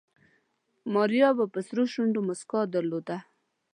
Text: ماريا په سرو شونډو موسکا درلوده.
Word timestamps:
ماريا 0.93 1.29
په 1.53 1.59
سرو 1.67 1.83
شونډو 1.93 2.19
موسکا 2.27 2.61
درلوده. 2.75 3.17